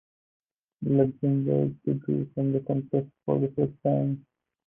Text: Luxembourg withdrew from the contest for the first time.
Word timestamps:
Luxembourg 0.81 1.75
withdrew 1.85 2.25
from 2.33 2.53
the 2.53 2.59
contest 2.61 3.07
for 3.23 3.37
the 3.37 3.49
first 3.49 3.73
time. 3.85 4.25